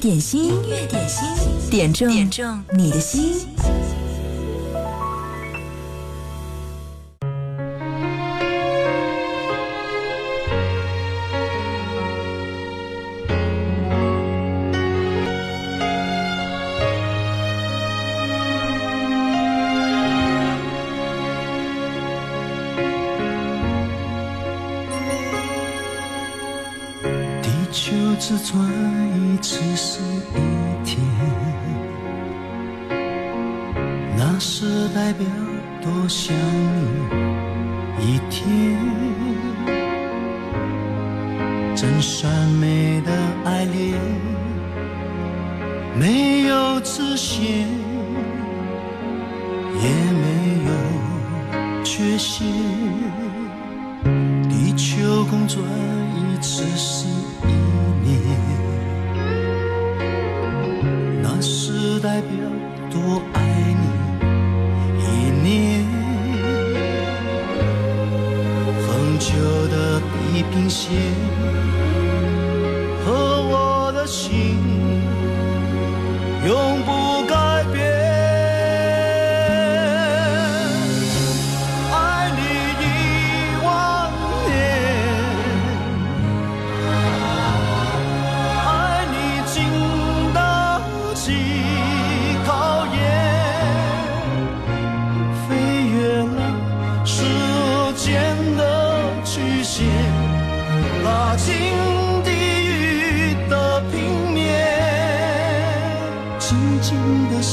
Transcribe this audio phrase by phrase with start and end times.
[0.00, 0.50] 点心，
[0.88, 3.46] 点心，点中点中你的心。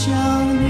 [0.07, 0.15] 想
[0.57, 0.63] 念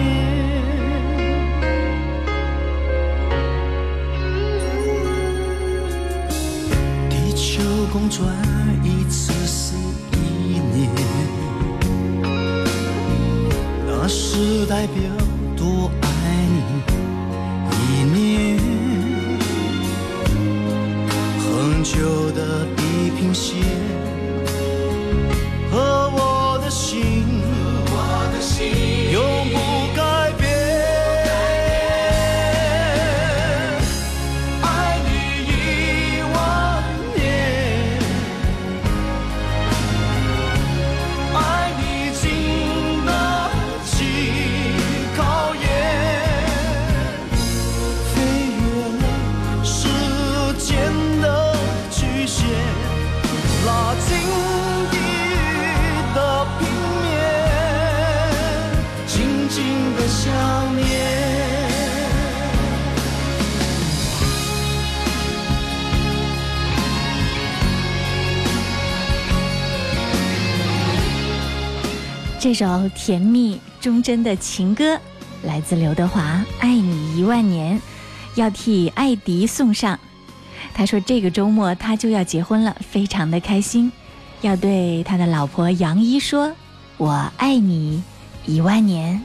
[7.07, 7.61] 地球
[7.93, 8.27] 公转
[8.83, 9.75] 一次是
[10.13, 10.89] 一年。
[13.85, 15.03] 那是代表
[15.55, 16.07] 多爱
[16.49, 16.81] 你
[17.77, 18.57] 一年。
[21.37, 23.56] 恒久的地平线
[72.47, 74.97] 这首甜蜜忠贞的情歌，
[75.43, 77.77] 来自刘德华，《爱你一万年》，
[78.35, 79.99] 要替艾迪送上。
[80.73, 83.91] 他说这个周末他就要结婚了，非常的开心，
[84.39, 86.53] 要对他的老婆杨一说
[86.95, 88.01] ：“我爱你
[88.45, 89.21] 一万年。”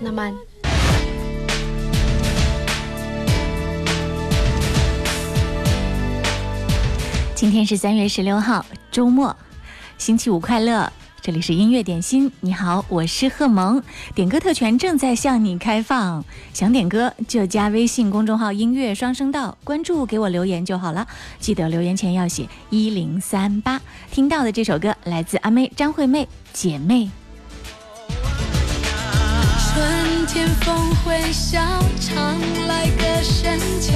[0.00, 0.32] 那么
[7.34, 9.36] 今天是三月十六号周末
[9.98, 10.90] 星期五快乐。
[11.20, 13.82] 这里是音乐点心你好我是贺萌。
[14.14, 21.06] 点歌特权正在向你开放想点歌就加微信公众号音乐双声道关注给我留言就好了。
[21.38, 23.78] 记得留言前要写一零三八
[24.10, 27.25] 听到的这首歌来自阿妹张惠妹姐妹。
[30.26, 31.60] 天风会笑，
[32.00, 33.94] 常来个深桥。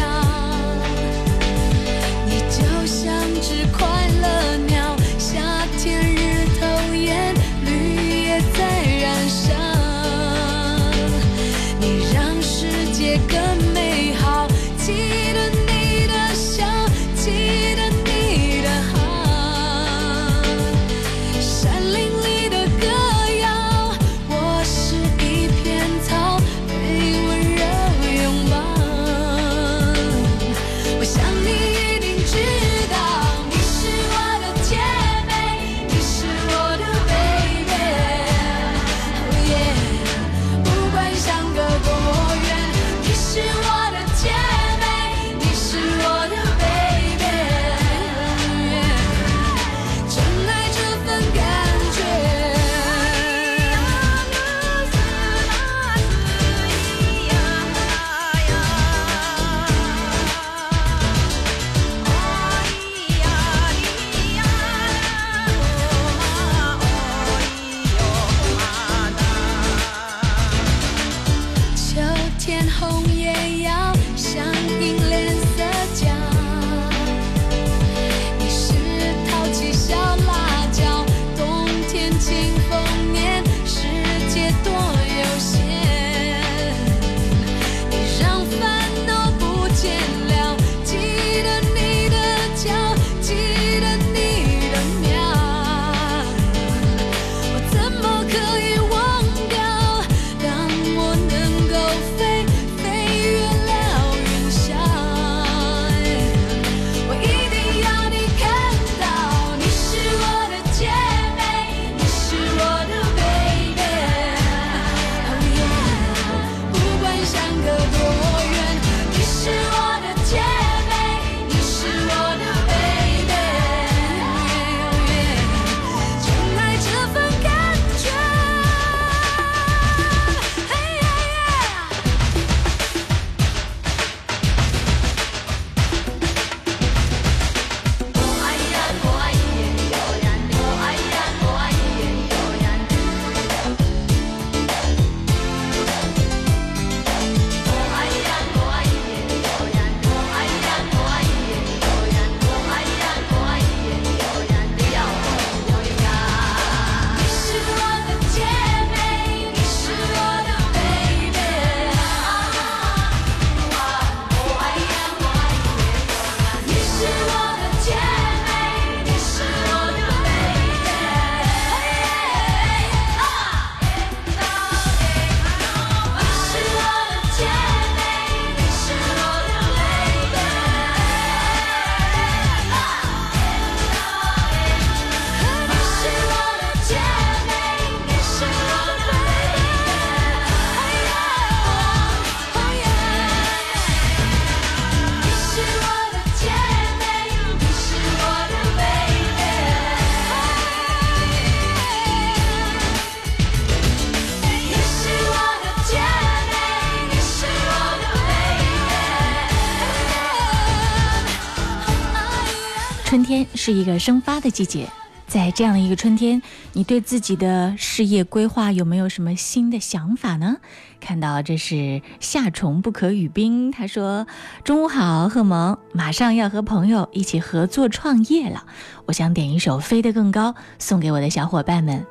[213.62, 214.88] 是一个生发的季节，
[215.26, 216.40] 在这样的一个春天，
[216.72, 220.56] 你对自己的事业规划有没有什么新的想法呢？
[220.98, 224.26] 看到这是夏虫不可语冰，他说
[224.64, 228.64] ：“中午好，贺萌，马上要和朋友一起合作创业了，
[229.04, 232.06] 我想点一首《飞得更高》送给我的小伙伴们。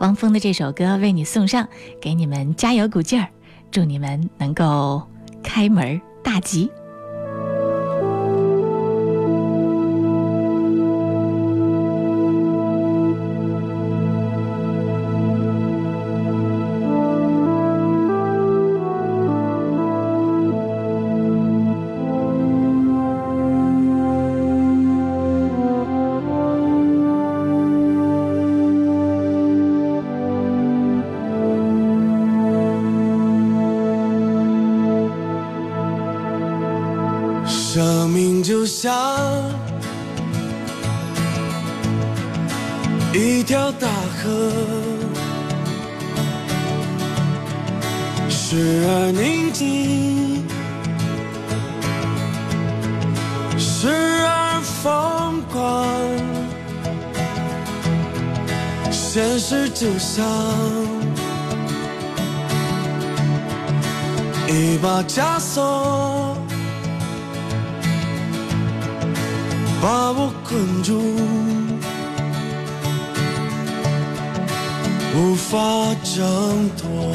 [0.00, 1.68] 汪峰的这首歌为你送上，
[2.02, 3.28] 给你们加油鼓劲儿，
[3.70, 5.00] 祝你们能够
[5.44, 6.68] 开门大吉。”
[37.70, 38.90] 生命就像
[43.12, 44.50] 一条大河
[48.30, 50.48] 时而宁静。
[53.58, 53.88] 时
[54.24, 55.86] 而疯狂
[58.90, 60.24] 现实就像
[64.48, 66.27] 一把枷锁。
[69.80, 71.16] 把我困住。
[75.14, 75.58] 无法
[76.02, 77.14] 挣脱。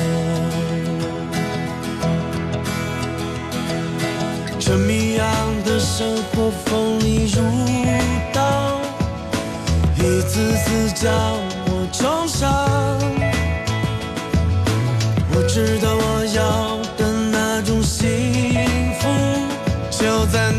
[4.60, 5.28] 这迷样
[5.66, 7.42] 的生活锋利如
[8.34, 8.80] 刀，
[9.98, 11.12] 一次次将
[11.66, 12.42] 我重伤。
[15.36, 18.08] 我知道我要的那种幸
[19.02, 19.10] 福，
[19.92, 20.53] 就在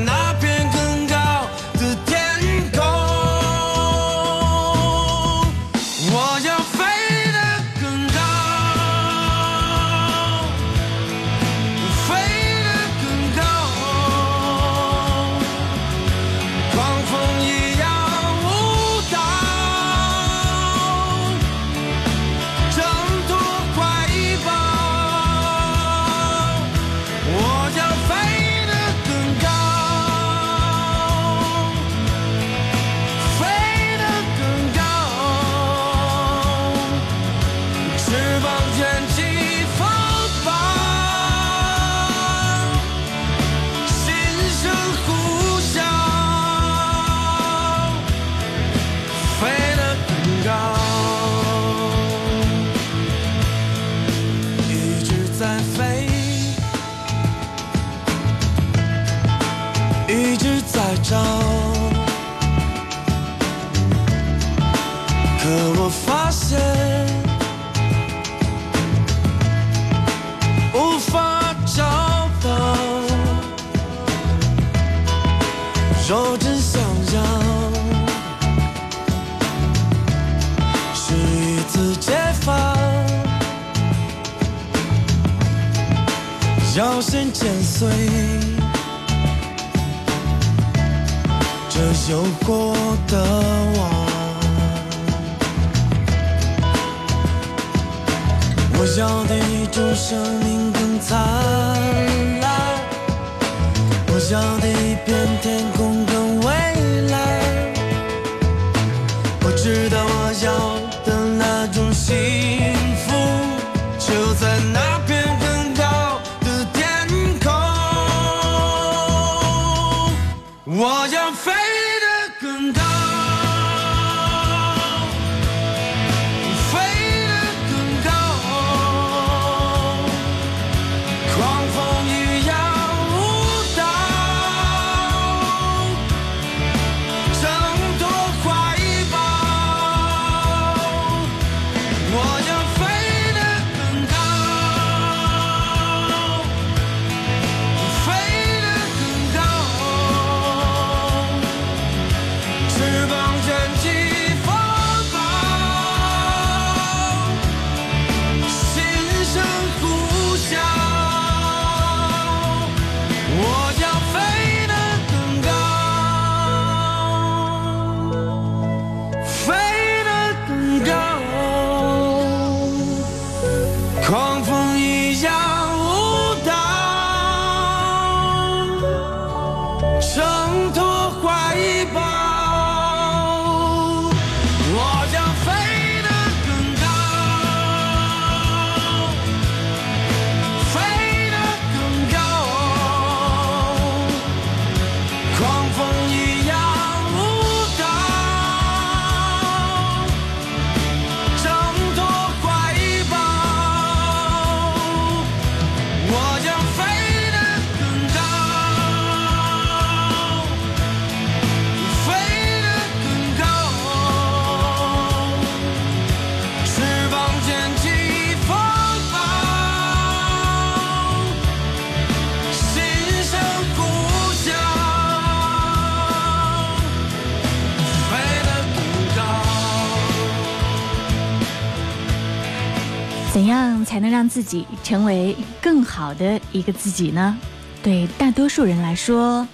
[234.45, 237.37] 己成为更好的一个自己呢？
[237.83, 239.49] 对大多数人来说，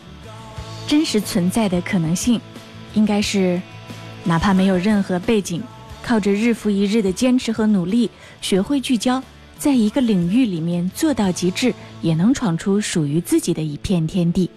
[0.87, 2.40] 真实存在的可能性，
[2.94, 3.62] 应该是
[4.25, 5.62] 哪怕没有任何背景，
[6.02, 8.11] 靠着日复一日的坚持和努力，
[8.42, 9.23] 学会聚焦，
[9.56, 14.50] 在一个领域里面做到极致，也能闯出属于自己的一片天地。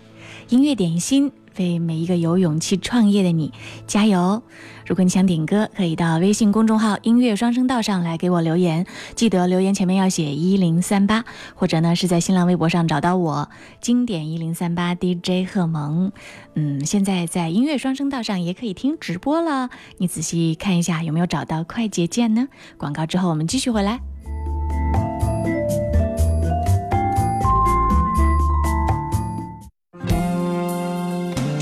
[0.49, 1.31] 音乐点心。
[1.57, 3.51] 为每一个有勇气创业的你
[3.87, 4.41] 加油！
[4.85, 11.23] 如果你想点歌，可以到微信公众号“音乐双声道”上来给我留言，记得留言前面要写一零三八，
[11.55, 16.11] 或者呢是在新浪微博上找到我“经典一零三八 DJ 贺萌”。
[16.55, 22.47] 嗯，现在在音乐双声道上也可以听直播了，你仔细看一下有没有找到快捷键呢？
[22.77, 24.12] 广告之后我们继续回来。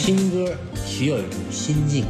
[0.04, 0.52] 听歌
[0.84, 2.04] 需要一种心境，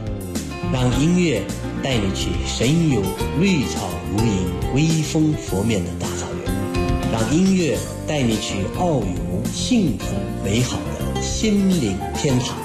[0.71, 1.41] 让音乐
[1.83, 3.01] 带你去神游
[3.37, 12.55] 绿草如茵、微风拂面的大草原，让音乐带你去遨游幸福美好的心灵天堂。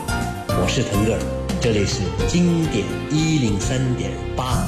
[0.47, 1.18] 我是腾格尔，
[1.61, 4.64] 这里是经典一零三点八。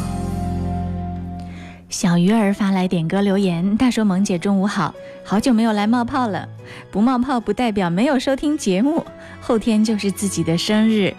[1.88, 4.92] 小鱼儿发来点歌留言，他说：“萌姐中午好，
[5.24, 6.48] 好久没有来冒泡了，
[6.90, 9.04] 不冒泡不代表没有收听节目。”
[9.49, 11.14] 后天就是自己的生日，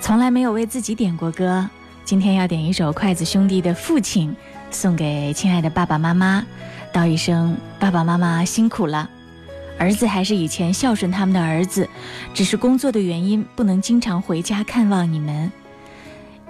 [0.00, 1.68] 从来没有为自己点过歌。
[2.04, 4.30] 今天要点一首筷子兄弟的《父亲》，
[4.70, 6.46] 送给亲爱的爸爸妈妈，
[6.92, 9.10] 道一声爸爸妈妈辛苦了。
[9.76, 11.88] 儿子还是以前孝顺他们的儿子，
[12.32, 15.50] 只是工作的原因不能经常回家看望你们。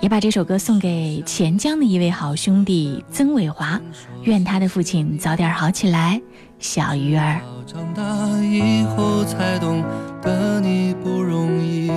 [0.01, 3.81] 也把这首歌送给钱江的一位好兄弟曾伟华，
[4.23, 6.21] 愿他的父亲早点好起来。
[6.61, 7.41] 小鱼儿。
[7.67, 8.03] 长大
[8.43, 9.83] 以后才懂
[10.23, 11.91] 得你不容易，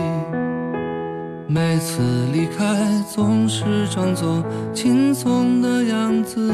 [1.47, 2.01] 每次
[2.33, 2.75] 离开
[3.09, 4.43] 总是装作
[4.73, 6.53] 轻松的样子，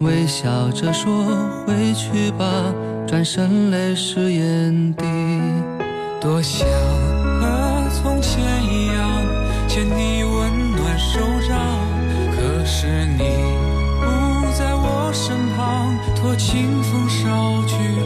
[0.00, 1.24] 微笑着说
[1.66, 2.74] 回去吧，
[3.06, 5.04] 转身泪湿眼底。
[6.20, 6.66] 多想
[7.40, 8.42] 和从前
[16.16, 18.01] 托清风捎去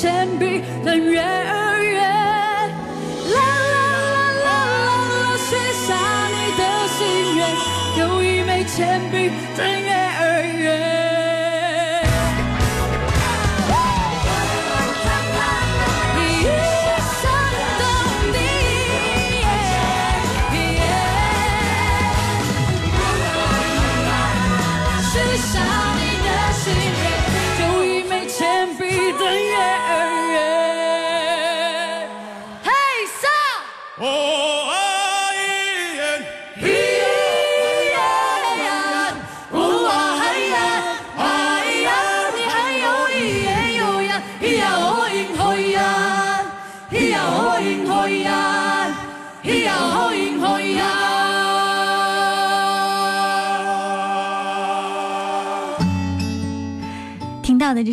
[0.00, 1.57] 铅笔等月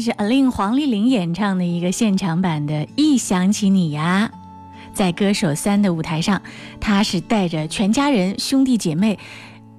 [0.05, 4.29] 是 Alin 黄丽玲演唱的一个现场版的《一想起你呀》。
[4.93, 6.43] 在歌手三的舞台上，
[6.79, 9.17] 她是带着全家人、兄弟姐妹，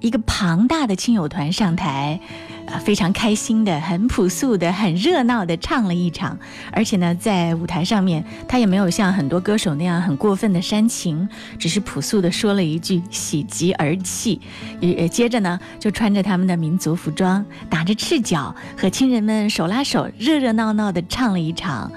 [0.01, 2.19] 一个庞大的亲友团上台，
[2.67, 6.37] 呃，非常开心的、很朴素的、很热闹的唱了一场。
[6.71, 11.27] 而且呢，在舞台上面，他也没有像很多歌手那样很过分的煽情，
[11.57, 14.41] 只是朴素的说了一句“喜极而泣”，
[14.81, 21.89] 也接着呢，就穿着他们的民族服装，打着赤脚，和亲人们手拉手，热热闹闹的唱了一场。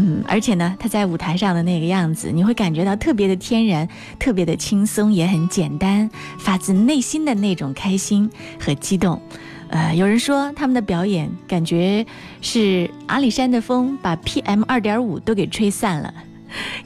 [0.00, 9.20] 嗯，而且呢，他在舞台上的那个样子，你会感觉到特别的天然，特别的轻松，也很简单，发自内心的那种开心和激动。
[9.68, 12.04] 呃，有人说他们的表演感觉
[12.40, 16.12] 是阿里山的风把 PM 二点五都给吹散了。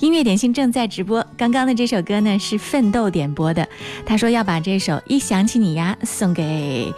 [0.01, 3.69] 音乐点心正在直播，刚刚的这首歌呢是奋斗点播的，
[4.05, 6.93] 他说要把这首《一想起你呀》送给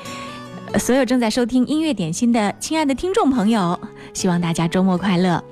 [0.79, 3.79] 所有正在收听音乐点心的亲爱的听众朋友，
[4.15, 5.45] 希望大家周末快乐。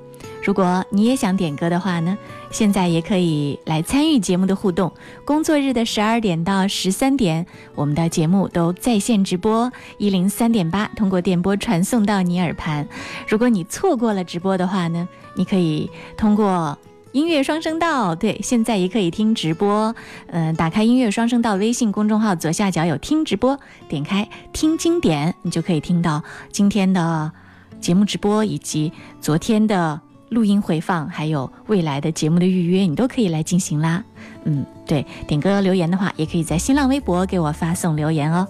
[0.43, 2.17] 如果你也想点歌的话呢，
[2.53, 4.93] 现在也可以来参与节目的互动。
[5.25, 12.87] 工作日的十二点到十三点，我们的节目都在线直播，一零三点八通过电波传送到你耳畔。
[13.27, 16.77] 如果你错过了直播的话呢，你可以通过。
[17.11, 19.95] 音乐双声道，对，现在也可以听直播。
[20.31, 27.31] 嗯、打开音乐双声道微信公众号左下角有听直播，点开听经典，你就可以听到今天的
[27.79, 30.01] 节目直播以及昨天的
[30.33, 34.03] 录音回放，还有未来的节目的预约，你都可以来进行啦。
[34.43, 38.47] 嗯，对，点歌留言的话，也可以在新浪微博给我发送留言哦。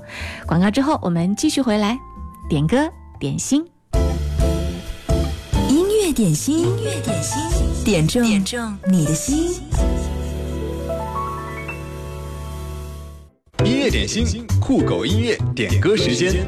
[0.48, 2.00] 广告之后，我们继续回来
[2.50, 3.64] 点歌点心。
[5.70, 7.40] 音乐点心，音乐点心，
[7.84, 9.62] 点中点中你的心。
[13.66, 16.46] 音乐点心，酷狗音乐点歌时间。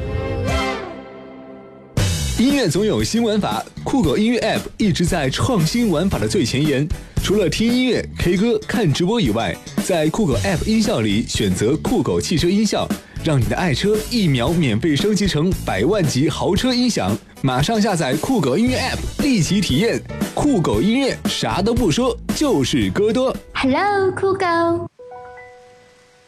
[2.38, 6.86] 音乐总有新玩法，酷狗音乐 App 一直在创新玩法的最前沿。
[7.24, 12.86] 除了听音乐、K 歌、看直播以外，在酷狗 App 音效里选择酷狗汽车音效，
[13.24, 17.16] 让你的爱车一秒免费升级成百万级豪车音响。
[17.40, 19.98] 马上下载酷狗音乐 App，立即体验
[20.34, 23.34] 酷狗音乐，啥都不说，就是歌多。
[23.54, 24.46] Hello，酷狗。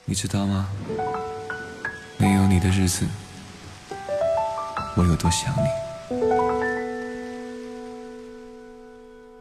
[0.06, 0.70] 你知道吗？
[2.16, 3.04] 没有你的日子，
[4.96, 5.87] 我有多想你。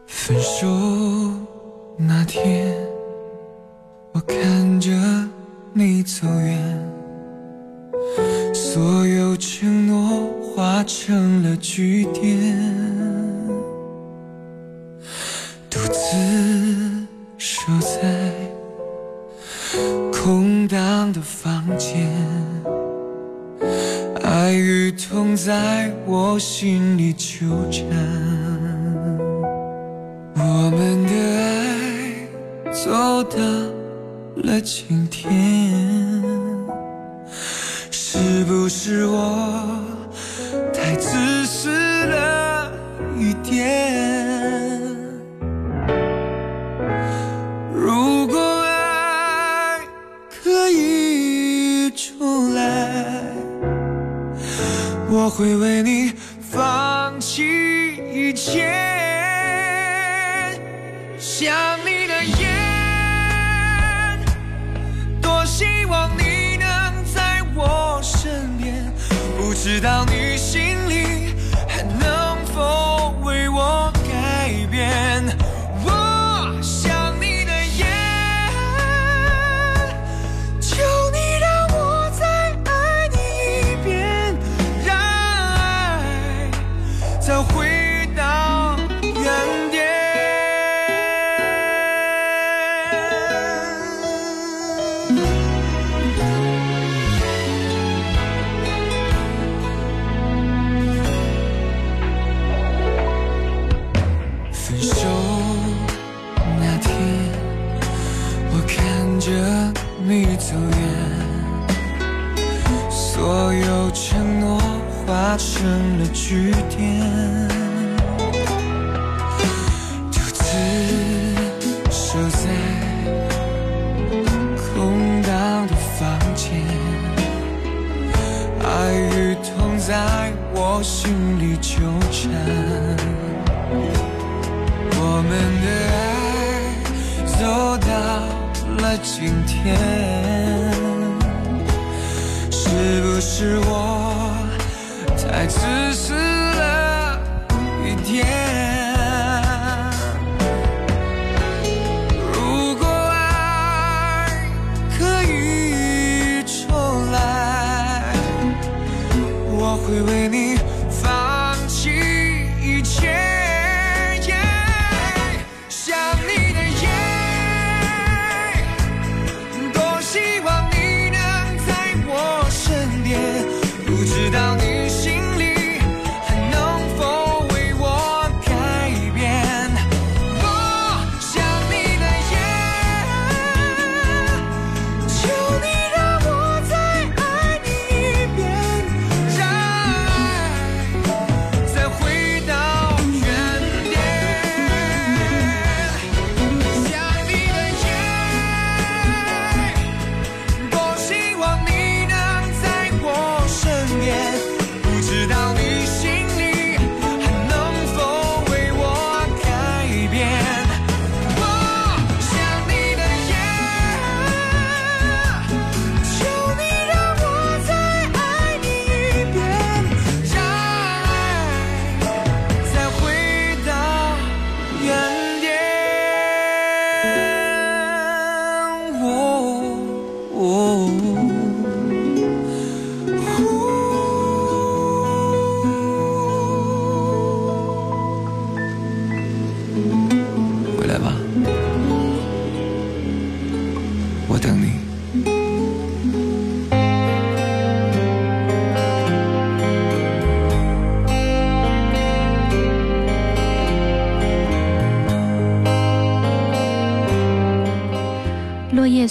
[0.06, 0.66] 分手
[1.96, 2.76] 那天，
[4.12, 4.90] 我看着
[5.72, 6.92] 你走远，
[8.52, 12.54] 所有承诺化成了句点，
[15.70, 17.06] 独自
[17.38, 17.98] 守在。
[20.12, 22.06] 空荡的房间，
[24.38, 27.84] 爱与痛在我心里纠缠。
[30.36, 33.36] 我们的爱走到
[34.36, 35.32] 了今天，
[37.90, 39.84] 是不是我
[40.72, 41.70] 太自私
[42.06, 42.70] 了
[43.18, 44.27] 一点？
[55.28, 57.42] 我会为你放弃
[58.14, 58.72] 一切。
[61.18, 62.48] 想你的夜，
[65.20, 68.90] 多希望你能在我身边，
[69.36, 70.27] 不知道你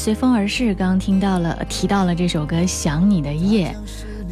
[0.07, 3.67] 随风而逝，刚刚听到了，提到了这首歌《想你的夜》。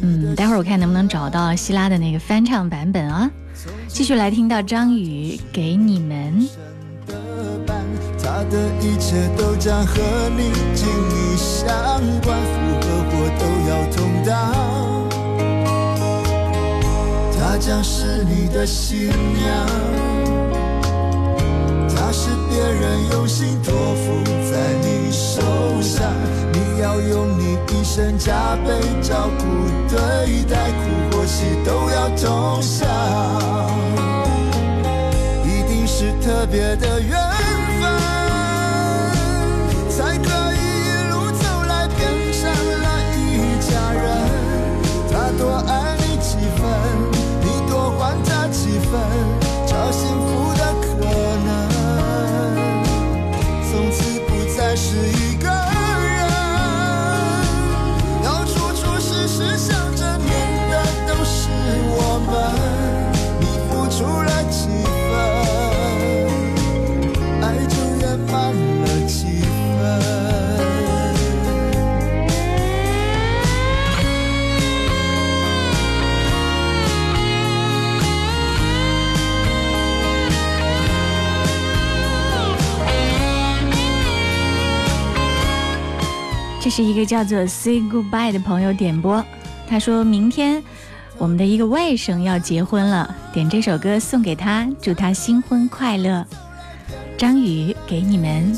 [0.00, 3.30] 嗯，待会儿我看能不能找到希拉的那个翻唱版本啊。
[3.86, 6.48] 继续来听到张宇给你们。
[8.18, 10.00] 他的一切都将和
[10.34, 11.68] 你紧密相
[12.22, 14.32] 关，福和祸都要同当。
[17.38, 19.66] 她将是你的新娘，
[21.94, 25.40] 她是别人用心托付在你受
[25.80, 26.12] 伤，
[26.52, 28.68] 你要用你一生加倍
[29.00, 29.44] 照顾
[29.88, 32.86] 对待，苦或喜都要同享。
[35.42, 37.16] 一定是特别的缘
[37.80, 37.82] 分，
[39.88, 41.98] 才可以一路走来变
[42.30, 42.42] 成
[42.82, 42.84] 了
[43.16, 43.24] 一
[43.58, 44.04] 家人。
[45.10, 45.72] 他多爱
[86.76, 89.24] 是一个叫做 Say Goodbye 的朋友点播，
[89.66, 90.62] 他说明天
[91.16, 96.22] 我们的一个外甥要结婚了，点这首歌送给他，祝他新婚快乐。
[97.16, 98.54] 张宇给你们。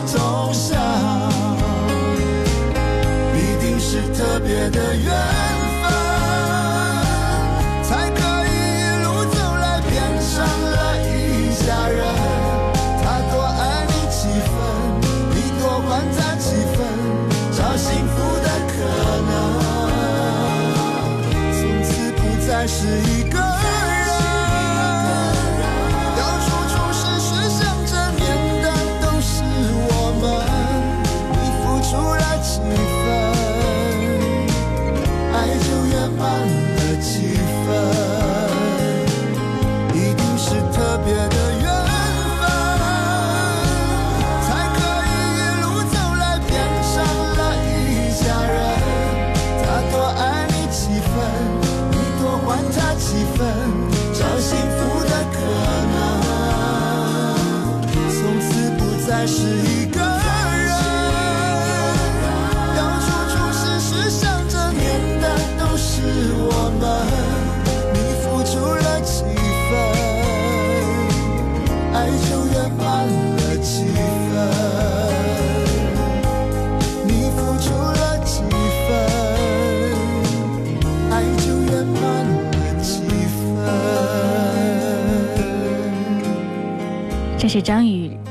[0.00, 0.25] 都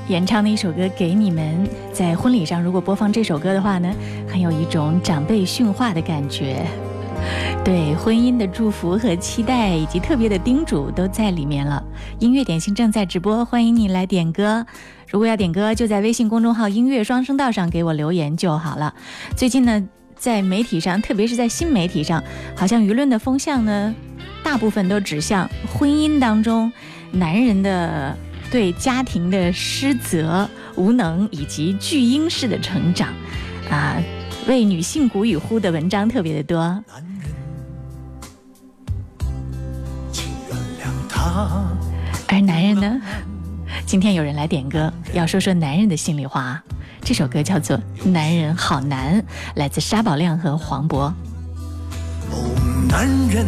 [0.08, 1.66] 演唱的一首歌《给你们》。
[1.91, 3.91] 在婚礼上，如果播放这首歌的话呢，
[4.28, 6.64] 很有一种长辈训话的感觉，
[7.66, 11.84] 对婚姻的祝福和期待，以及特别的叮嘱都在里面了。
[12.20, 14.66] 音乐点心正在直播，欢迎你来点歌。
[15.10, 18.93] 如果要点歌，就在微信公众号“音乐双声道”上给我留言就好了。
[19.36, 22.24] 最近呢，在媒体上，特别是在新媒体上，
[22.56, 23.95] 好像舆论的风向呢，
[24.43, 26.72] 大部分都指向婚姻当中
[27.12, 28.18] 男人的
[28.56, 33.14] 对家庭的失责、无能以及巨婴式的成长，
[33.70, 34.01] 啊，
[34.47, 36.58] 为女性鼓与呼的文章特别的多。
[36.62, 36.86] 男
[37.20, 37.28] 人
[40.10, 41.68] 请原谅他
[42.30, 43.01] 而男人呢？
[43.86, 46.64] 今天有人来点歌，要说说男人的心里话。
[47.01, 47.78] 这首歌叫做
[48.08, 49.20] 《男人好难》，
[49.56, 50.99] 来自沙宝亮和黄渤。
[50.99, 51.16] 哦
[52.88, 53.45] 男人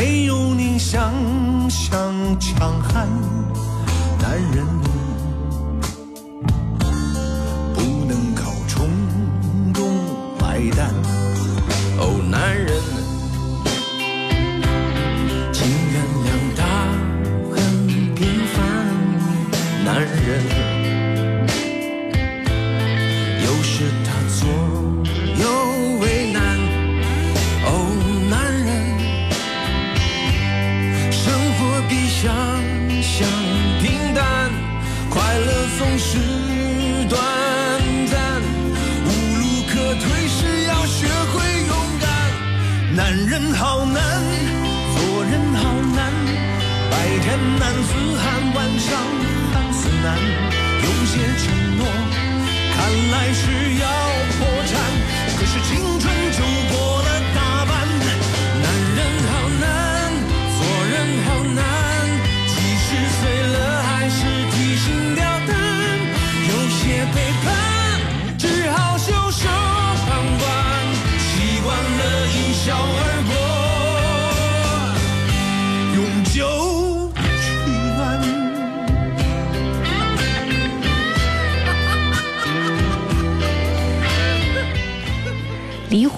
[0.00, 1.12] 没有你想
[1.68, 3.08] 象强悍，
[4.22, 4.64] 男人
[7.74, 8.88] 不能靠冲
[9.74, 9.82] 动
[10.40, 10.94] 买单。
[11.98, 12.70] 哦，男人，
[15.52, 16.62] 请原谅他
[17.50, 18.56] 很平凡。
[19.84, 20.57] 男人。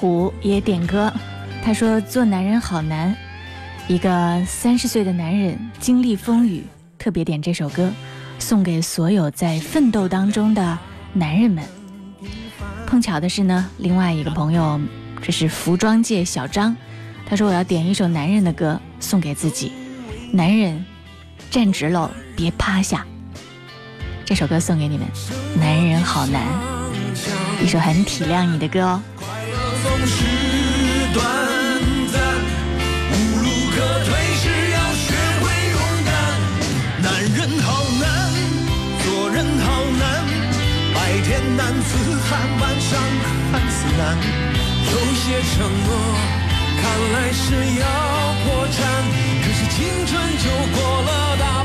[0.01, 1.13] 虎也点歌，
[1.63, 3.15] 他说：“做男人好难，
[3.87, 6.65] 一个三十岁的男人经历风雨，
[6.99, 7.93] 特别点这首歌，
[8.39, 10.79] 送给所有在奋斗当中的
[11.13, 11.63] 男人们。”
[12.89, 14.81] 碰巧的是呢，另外一个朋友，
[15.21, 16.75] 这是服装界小张，
[17.27, 19.71] 他说：“我要点一首男人的歌，送给自己。
[20.33, 20.83] 男人，
[21.51, 23.07] 站直喽，别趴下。”
[24.25, 25.07] 这首歌送给你们，
[25.61, 26.43] 《男人好难》，
[27.63, 29.03] 一首很体谅你的歌哦。
[29.83, 30.15] 总是
[31.15, 31.25] 短
[32.13, 32.21] 暂，
[33.13, 35.05] 无路可退时要学
[35.41, 36.09] 会勇敢。
[37.03, 37.67] 男人好
[37.99, 38.05] 难，
[39.03, 39.67] 做人好
[39.99, 40.03] 难，
[40.95, 41.91] 白天男子
[42.29, 42.91] 汉，晚上
[43.53, 44.01] 汉子难。
[44.85, 45.25] 有些
[45.55, 45.89] 承诺
[46.81, 47.43] 看来是
[47.81, 47.85] 要
[48.45, 48.79] 破产，
[49.43, 50.45] 可是青春就
[50.77, 51.09] 过了
[51.39, 51.65] 大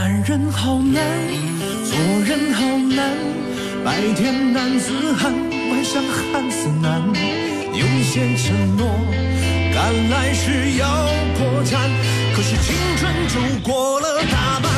[0.00, 1.04] 男人好难，
[1.84, 1.94] 做
[2.24, 2.64] 人好
[2.96, 3.14] 难，
[3.84, 7.02] 白天男子汉，晚上汉子难。
[7.74, 8.88] 有些承诺，
[9.74, 10.86] 赶来时要
[11.36, 11.90] 破产，
[12.34, 14.69] 可是青春就过了大半。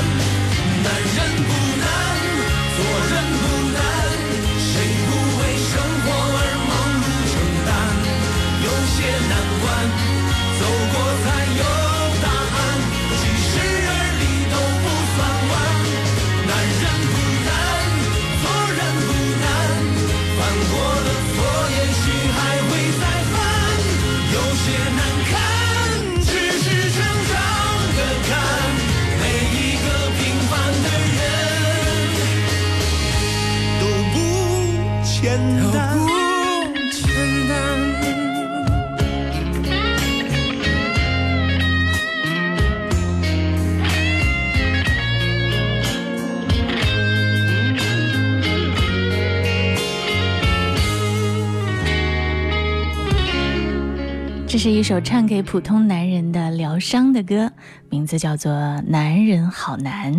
[54.83, 57.53] 一首唱给普通男人的疗伤的歌，
[57.89, 58.51] 名字叫做
[58.89, 60.13] 《男人好难》，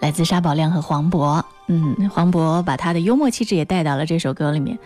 [0.00, 1.40] 来自沙宝亮和黄渤。
[1.68, 4.76] 嗯，黄渤把他的幽默气质也带到了这首歌里面。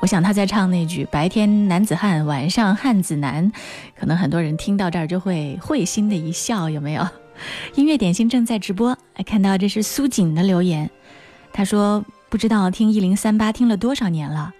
[0.00, 3.50] 我想他在唱那句“白天男子汉，晚上汉子难”，
[3.98, 7.08] 可能很多人听到这儿就会会心的一笑，有没有？
[7.76, 10.90] 音乐点心正在直播，哎看到这是苏锦的留言，
[11.50, 14.52] 他说不知道听一零三八听了多少年了。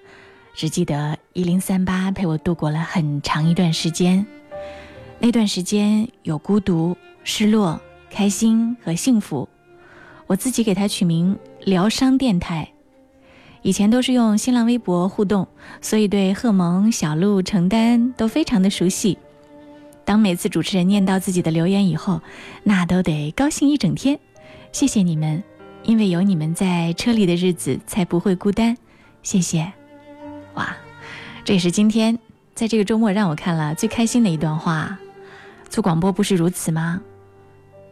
[0.57, 4.27] 只记得一零三八陪我度过了很长一段时间，
[5.19, 7.79] 那段时间有孤独、失落、
[8.09, 9.47] 开心和幸福。
[10.27, 12.67] 我自己给它取名“疗伤电台”。
[13.61, 15.47] 以前都是用新浪微博互动，
[15.83, 19.19] 所以对贺萌、小鹿、程丹都非常的熟悉。
[20.07, 22.23] 当每次主持人念到自己的留言以后，
[22.63, 24.19] 那都得高兴一整天。
[24.73, 25.43] 谢谢你们，
[25.83, 28.75] 因为有你们在车里的日子才不会孤单。
[29.23, 29.71] 谢谢。
[30.57, 30.77] 哇，
[31.45, 32.19] 这也是今天
[32.55, 34.99] 在这个周末让我看了最开心的一段话。
[35.69, 37.01] 做广播不是如此吗？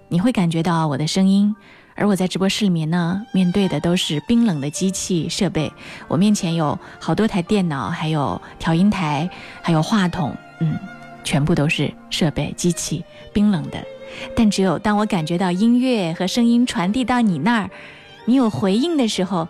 [0.08, 1.54] 你会感觉到我的声音，
[1.94, 5.70] 而我在直播室里面呢，面对的都是冰冷的机器设备。
[6.08, 9.28] 我面前有好多台电脑，还有调音台，
[9.60, 10.78] 还有话筒，嗯，
[11.22, 13.84] 全部都是设备、机器，冰冷的。
[14.34, 17.70] 但只有当我感觉到音乐和声音传递到你那儿，
[18.24, 19.46] 你有回应的时候。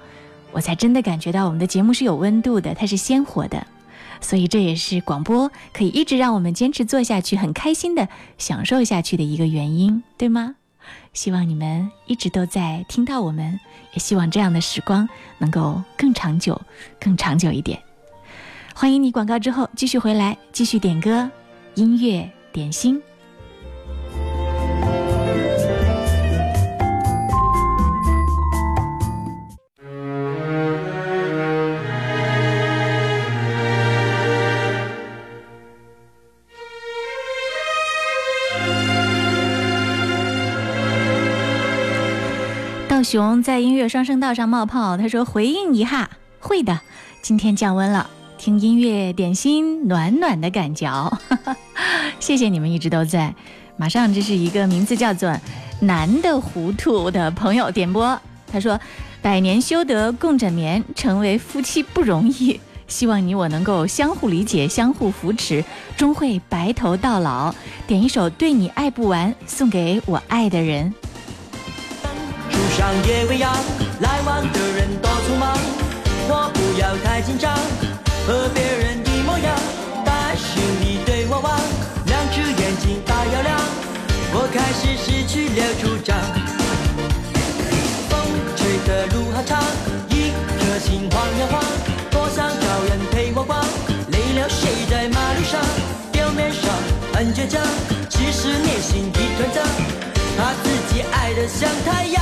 [0.55, 3.67] 我才真的感觉到我们的节目是有温度的，它是鲜活的，
[4.21, 10.55] 所以这也是广播可以一直让我们坚持做下去、很开心的享受下去的一个原因，对吗？
[11.13, 13.59] 希望你们一直都在听到我们，
[13.95, 16.61] 也希望这样的时光能够更长久、
[17.01, 17.83] 更长久一点。
[18.75, 21.29] 欢迎你广告之后继续回来，继续点歌，
[21.75, 23.03] 音乐点心。
[43.05, 46.81] 熊在音乐双声道上冒泡，他说：“回应一下，会的。
[47.23, 51.13] 今天降温了，听音乐点心，暖暖的感觉。
[52.19, 53.35] 谢谢你们一直都在。
[53.77, 55.37] 马上这是一个名字叫做
[55.81, 58.19] ‘男的糊涂’的朋友点播，
[58.51, 58.81] 他说
[59.21, 62.59] ：‘百年修得共枕眠，成为夫妻不容易。
[62.87, 65.65] 希望你我能够相互理解，相互扶持，
[65.97, 67.55] 终会白头到老。’
[67.87, 70.93] 点一首《对你爱不完》，送给我爱的人。”
[72.85, 73.51] 路上也会让
[74.01, 75.57] 来往的人多匆忙，
[76.29, 77.55] 我不要太紧张，
[78.27, 79.57] 和别人一模样，
[80.05, 81.59] 但是你对我望，
[82.05, 83.59] 两只眼睛大又亮，
[84.35, 86.15] 我开始失去了主张。
[88.11, 88.21] 风
[88.55, 89.65] 吹的路好长，
[90.11, 90.29] 一
[90.61, 91.65] 颗心晃呀晃，
[92.11, 93.65] 多想找人陪我逛，
[94.13, 95.59] 累了睡在马路上，
[96.13, 96.71] 表面上
[97.15, 97.63] 很倔强，
[98.11, 99.63] 其实内心一团糟。
[100.37, 102.21] 他自己爱的像太阳，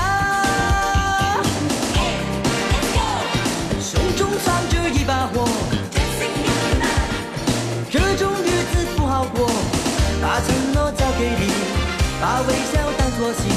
[12.22, 13.50] 把微笑当作信，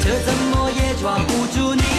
[0.00, 1.89] 却怎么也抓不住你。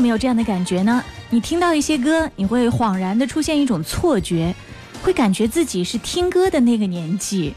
[0.00, 1.04] 有没有这样的感觉呢？
[1.28, 4.54] 你听到一些歌，你会恍然的出现一种错觉，
[5.02, 7.54] 会感觉自己是听歌的那个年纪。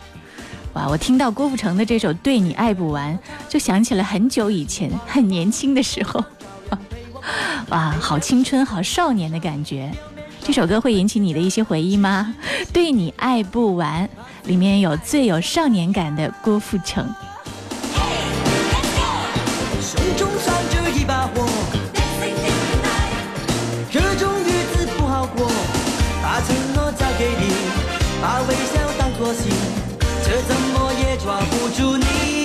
[0.73, 3.17] 哇，我听到郭富城的这首《对你爱不完》，
[3.47, 6.21] 就想起了很久以前很年轻的时候。
[7.71, 9.89] 哇，好青春，好少年的感觉。
[10.41, 12.35] 这首歌会引起你的一些回忆吗？
[12.73, 14.05] 《对你爱不完》
[14.49, 17.07] 里面有最有少年感的郭富城。
[28.21, 29.51] 把微笑当作信，
[30.23, 32.42] 却怎么也抓不住你。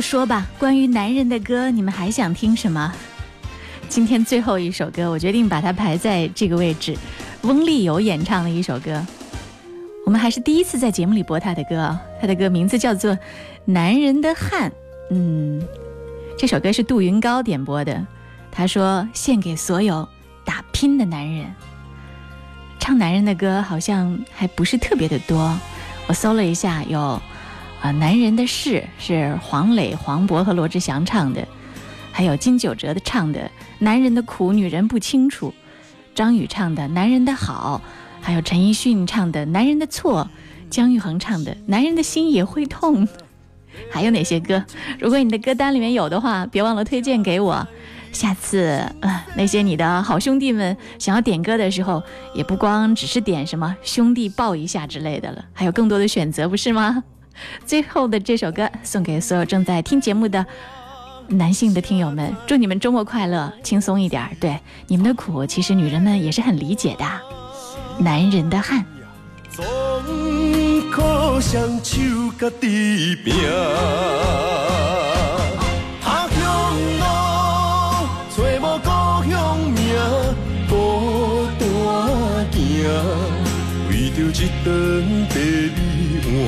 [0.00, 2.90] 就说吧，关于男人的歌，你们还想听什么？
[3.86, 6.96] 今天最后一首歌，我决定把它排在这个位置，
[7.42, 9.04] 翁立友演唱的一首歌。
[10.06, 13.12] 我们还是第一次在节目里播他的歌，他的歌名字叫做
[13.66, 14.70] 《男人的汗》。
[15.10, 15.62] 嗯，
[16.38, 18.06] 这首歌是杜云高点播的，
[18.50, 20.08] 他说献给所有
[20.46, 21.44] 打拼的男人。
[22.78, 25.54] 唱男人的歌好像还不是特别的多，
[26.06, 27.20] 我搜了一下，有
[27.80, 31.46] 啊、男人的事》是黄磊、黄渤和罗志祥唱的，
[32.12, 33.40] 还有金九哲的唱的
[33.78, 35.48] 《男人的苦女人不清楚》，
[36.14, 37.80] 张宇唱的《男人的好》，
[38.24, 40.28] 还有陈奕迅唱的《男人的错》，
[40.68, 43.06] 姜育恒唱的《男人的心也会痛》，
[43.90, 44.62] 还有哪些歌？
[44.98, 47.66] 如果你的歌单里面有的话，别忘了推荐给我。
[48.12, 52.02] 下次，呃，那些你的好兄弟们想要点歌的时候，
[52.34, 57.02] 也不光只是点什么兄弟抱一下之类的了，还有更多的选择，不是吗？
[57.66, 60.44] 最后的这首歌送给所有正在听节目的
[61.28, 64.30] 男性的听友们，祝你们周末快乐，轻松一点儿。
[64.40, 67.04] 对你们的苦，其实女人们也是很理解的。
[67.98, 68.84] 男人的汗。
[71.40, 71.98] 双手
[72.38, 73.34] 甲己拼。
[76.02, 76.36] 他乡
[76.98, 77.02] 路，
[78.36, 78.88] 找无故
[79.30, 79.32] 乡
[79.70, 79.80] 名，
[80.68, 80.72] 孤
[81.58, 81.62] 单
[82.52, 82.60] 行，
[83.88, 84.68] 为着一顿
[85.30, 85.34] 白
[85.74, 85.78] 米
[86.26, 86.38] 碗。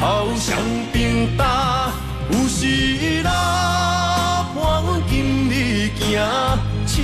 [0.00, 0.56] 头双
[0.92, 1.92] 边搭，
[2.30, 4.62] 有时啦，伴
[5.10, 6.20] 今日行，
[6.86, 6.94] 笑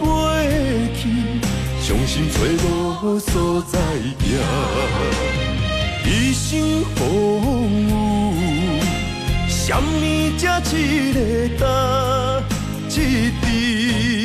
[0.00, 0.32] 过
[0.96, 1.00] 去。
[1.80, 2.36] 伤心找
[3.06, 3.78] 无所在
[4.18, 4.26] 行，
[6.04, 8.80] 一生风雨，
[9.48, 9.86] 什么
[10.36, 10.76] 才一
[11.12, 11.20] 个
[11.56, 11.62] 答
[12.88, 12.98] 一
[13.40, 14.19] 滴？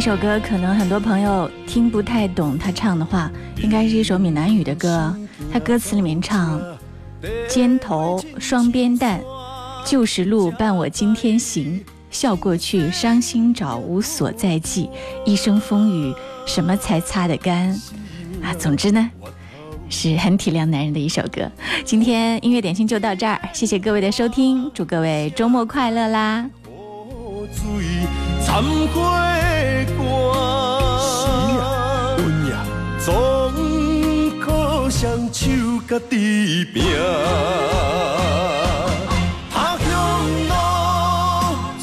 [0.00, 3.28] 这首歌可能很多朋友听不太懂他唱的话，
[3.60, 5.12] 应该是一首闽南语的歌。
[5.52, 6.62] 他歌词里面唱
[7.50, 9.20] ：“肩头双边担，
[9.84, 14.88] 旧时路伴我今天行，笑过去，伤心找，无所在记。
[15.26, 16.14] 一生风雨，
[16.46, 17.70] 什么才擦得干？”
[18.40, 19.10] 啊，总之呢，
[19.88, 21.50] 是很体谅男人的一首歌。
[21.84, 26.48] 今天音乐点心就到这儿，谢谢各位的收听，祝各位周末快乐啦！
[28.48, 30.00] 水掺花歌。
[30.98, 31.12] 是
[31.60, 31.62] 啊，
[32.16, 32.50] 阮也
[32.98, 33.06] 总
[34.40, 34.46] 靠
[34.88, 35.38] 双手
[35.86, 36.12] 家己
[36.72, 36.76] 拼。
[39.52, 39.86] 他乡
[40.48, 40.52] 路，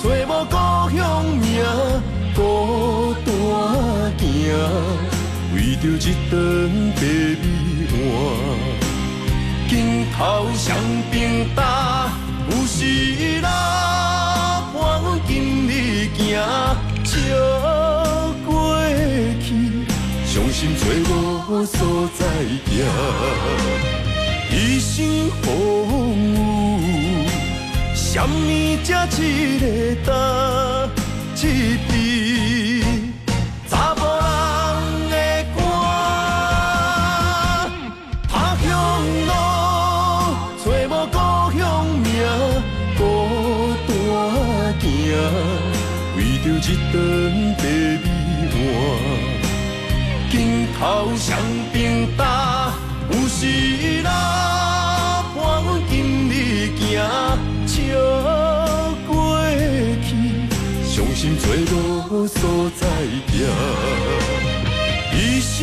[0.01, 0.53] 找无故
[0.95, 0.99] 乡
[1.39, 1.45] 名，
[2.35, 2.37] 孤
[3.23, 3.27] 单
[4.17, 4.25] 行，
[5.53, 6.33] 为着一顿
[6.95, 7.01] 白
[7.41, 7.45] 米
[7.93, 7.93] 碗。
[9.69, 9.73] 镜
[10.17, 10.17] 头
[10.55, 10.65] 双
[11.11, 11.13] 边
[11.55, 11.61] 搭，
[21.65, 22.25] 所在
[22.67, 22.85] 行，
[24.51, 27.25] 一生风雨，
[27.95, 30.64] 什么才一个担
[61.45, 62.41] 坠落所
[62.79, 62.87] 在
[63.31, 63.33] 行。
[65.13, 65.53] 一生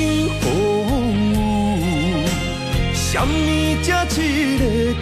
[0.41, 0.45] 风
[1.33, 1.35] 雨，
[2.95, 3.33] 什么
[3.83, 4.95] 才一